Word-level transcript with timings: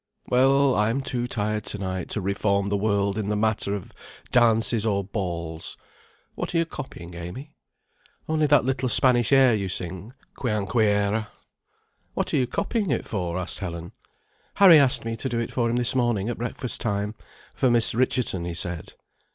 "Well, 0.29 0.73
I'm 0.73 1.01
too 1.01 1.27
tired 1.27 1.63
to 1.65 1.77
night 1.77 2.09
to 2.09 2.21
reform 2.21 2.69
the 2.69 2.75
world 2.75 3.19
in 3.19 3.27
the 3.29 3.35
matter 3.35 3.75
of 3.75 3.91
dances 4.31 4.83
or 4.83 5.03
balls. 5.03 5.77
What 6.33 6.55
are 6.55 6.57
you 6.57 6.65
copying, 6.65 7.13
Amy?" 7.13 7.53
"Only 8.27 8.47
that 8.47 8.65
little 8.65 8.89
Spanish 8.89 9.31
air 9.31 9.53
you 9.53 9.69
sing 9.69 10.13
'Quien 10.33 10.65
quiera.'" 10.65 11.27
"What 12.15 12.33
are 12.33 12.37
you 12.37 12.47
copying 12.47 12.89
it 12.89 13.05
for?" 13.05 13.37
asked 13.37 13.59
Helen. 13.59 13.91
"Harry 14.55 14.79
asked 14.79 15.05
me 15.05 15.15
to 15.17 15.29
do 15.29 15.37
it 15.37 15.53
for 15.53 15.69
him 15.69 15.75
this 15.75 15.93
morning 15.93 16.29
at 16.29 16.37
breakfast 16.39 16.81
time, 16.81 17.13
for 17.53 17.69
Miss 17.69 17.93
Richardson, 17.93 18.43
he 18.45 18.55
said." 18.55 18.93